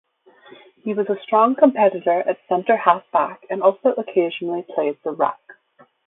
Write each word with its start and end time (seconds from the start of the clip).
He 0.77 0.95
was 0.95 1.07
a 1.09 1.21
strong 1.21 1.55
competitor 1.55 2.23
at 2.27 2.39
centre 2.49 2.75
half-back 2.75 3.45
and 3.51 3.61
also 3.61 3.89
occasionally 3.89 4.63
played 4.63 4.97
the 5.03 5.11
ruck. 5.11 5.59